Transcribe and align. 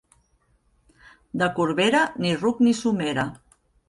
De 1.41 1.49
Corbera, 1.59 2.01
ni 2.23 2.31
ruc 2.45 2.65
ni 2.69 2.73
somera. 2.81 3.27